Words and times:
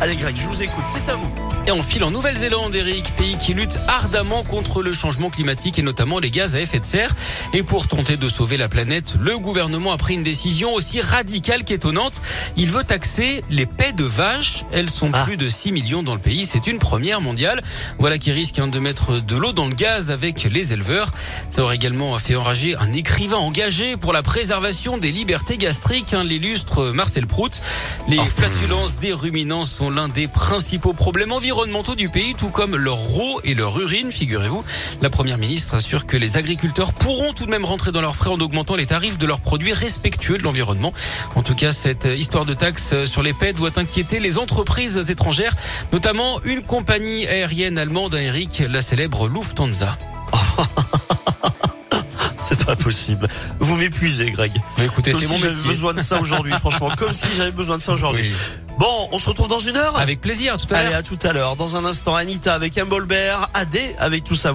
Allez 0.00 0.16
Greg, 0.16 0.36
je 0.36 0.46
vous 0.48 0.62
écoute, 0.62 0.84
c'est 0.88 1.08
à 1.10 1.16
vous. 1.16 1.30
Et 1.66 1.70
on 1.72 1.80
file 1.82 2.04
en 2.04 2.10
Nouvelle-Zélande, 2.10 2.74
Eric, 2.74 3.14
pays 3.16 3.38
qui 3.38 3.54
lutte 3.54 3.78
ardemment 3.88 4.42
contre 4.42 4.82
le 4.82 4.92
changement 4.92 5.30
climatique 5.30 5.78
et 5.78 5.82
notamment 5.82 6.18
les 6.18 6.30
gaz 6.30 6.54
à 6.56 6.60
effet 6.60 6.78
de 6.78 6.84
serre. 6.84 7.14
Et 7.54 7.62
pour 7.62 7.88
tenter 7.88 8.18
de 8.18 8.28
sauver 8.28 8.58
la 8.58 8.68
planète, 8.68 9.14
le 9.18 9.38
gouvernement 9.38 9.92
a 9.92 9.96
pris 9.96 10.14
une 10.14 10.22
décision 10.22 10.74
aussi 10.74 11.00
radicale 11.00 11.64
qu'étonnante. 11.64 12.20
Il 12.56 12.70
veut 12.70 12.84
taxer 12.84 13.42
les 13.48 13.64
paies 13.64 13.92
de 13.92 14.04
vaches. 14.04 14.64
Elles 14.72 14.90
sont 14.90 15.10
Ah. 15.14 15.24
plus 15.24 15.38
de 15.38 15.48
6 15.48 15.72
millions 15.72 16.02
dans 16.02 16.14
le 16.14 16.20
pays. 16.20 16.44
C'est 16.44 16.66
une 16.66 16.78
première 16.78 17.22
mondiale. 17.22 17.62
Voilà 17.98 18.18
qui 18.18 18.30
risque 18.32 18.58
hein, 18.58 18.66
de 18.66 18.78
mettre 18.80 19.20
de 19.20 19.36
l'eau 19.36 19.52
dans 19.52 19.66
le 19.66 19.74
gaz 19.74 20.10
avec 20.10 20.42
les 20.42 20.74
éleveurs. 20.74 21.10
Ça 21.50 21.62
aurait 21.62 21.76
également 21.76 22.18
fait 22.18 22.36
enrager 22.36 22.74
un 22.76 22.92
écrivain 22.92 23.38
engagé 23.38 23.96
pour 23.96 24.12
la 24.12 24.22
préservation 24.22 24.98
des 24.98 25.12
libertés 25.12 25.56
gastriques, 25.56 26.12
hein, 26.12 26.24
l'illustre 26.24 26.90
Marcel 26.90 27.26
Prout. 27.26 27.62
Les 28.08 28.18
flatulences 28.18 28.98
des 28.98 29.14
ruminants 29.14 29.64
sont 29.64 29.83
l'un 29.90 30.08
des 30.08 30.28
principaux 30.28 30.92
problèmes 30.92 31.32
environnementaux 31.32 31.94
du 31.94 32.08
pays, 32.08 32.34
tout 32.34 32.48
comme 32.48 32.76
leur 32.76 32.98
eau 33.18 33.40
et 33.44 33.54
leur 33.54 33.78
urine, 33.78 34.10
figurez-vous. 34.12 34.64
La 35.02 35.10
première 35.10 35.38
ministre 35.38 35.74
assure 35.74 36.06
que 36.06 36.16
les 36.16 36.36
agriculteurs 36.36 36.92
pourront 36.92 37.32
tout 37.32 37.46
de 37.46 37.50
même 37.50 37.64
rentrer 37.64 37.92
dans 37.92 38.00
leurs 38.00 38.16
frais 38.16 38.30
en 38.30 38.38
augmentant 38.40 38.76
les 38.76 38.86
tarifs 38.86 39.18
de 39.18 39.26
leurs 39.26 39.40
produits 39.40 39.72
respectueux 39.72 40.38
de 40.38 40.42
l'environnement. 40.42 40.92
En 41.34 41.42
tout 41.42 41.54
cas, 41.54 41.72
cette 41.72 42.04
histoire 42.04 42.44
de 42.44 42.54
taxes 42.54 43.04
sur 43.04 43.22
les 43.22 43.32
paies 43.32 43.52
doit 43.52 43.78
inquiéter 43.78 44.20
les 44.20 44.38
entreprises 44.38 45.10
étrangères, 45.10 45.54
notamment 45.92 46.40
une 46.44 46.62
compagnie 46.62 47.26
aérienne 47.26 47.78
allemande, 47.78 48.14
Eric, 48.14 48.62
la 48.70 48.82
célèbre 48.82 49.28
Lufthansa. 49.28 49.98
Possible. 52.84 53.28
Vous 53.60 53.76
m'épuisez 53.76 54.30
Greg. 54.30 54.52
Mais 54.76 54.84
écoutez, 54.84 55.12
c'est 55.12 55.20
si 55.20 55.26
mon 55.26 55.38
métier. 55.38 55.68
besoin 55.68 55.94
de 55.94 56.02
ça 56.02 56.20
aujourd'hui, 56.20 56.52
franchement. 56.60 56.90
Comme 56.98 57.14
si 57.14 57.28
j'avais 57.34 57.50
besoin 57.50 57.78
de 57.78 57.82
ça 57.82 57.92
aujourd'hui. 57.92 58.30
Oui. 58.30 58.34
Bon, 58.78 59.08
on 59.10 59.18
se 59.18 59.28
retrouve 59.28 59.48
dans 59.48 59.60
une 59.60 59.76
heure 59.76 59.96
Avec 59.98 60.20
plaisir, 60.20 60.54
à 60.54 60.58
tout 60.58 60.66
à 60.70 60.74
l'heure. 60.74 60.86
Allez, 60.86 60.94
à 60.94 61.02
tout 61.02 61.18
à 61.22 61.32
l'heure. 61.32 61.56
Dans 61.56 61.76
un 61.76 61.84
instant, 61.84 62.14
Anita 62.14 62.54
avec 62.54 62.76
un 62.76 62.84
Bolbert, 62.84 63.48
AD 63.54 63.78
avec 63.98 64.24
tout 64.24 64.34
ça. 64.34 64.52